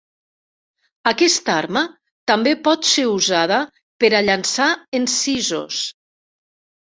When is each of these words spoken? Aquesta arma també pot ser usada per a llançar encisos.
Aquesta 1.09 1.51
arma 1.55 1.83
també 2.31 2.53
pot 2.69 2.89
ser 2.93 3.05
usada 3.11 3.59
per 4.05 4.11
a 4.21 4.23
llançar 4.31 4.71
encisos. 5.03 5.85